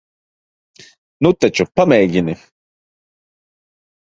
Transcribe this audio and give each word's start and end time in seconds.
Nu 1.27 1.31
taču, 1.45 1.67
pamēģini. 1.81 2.37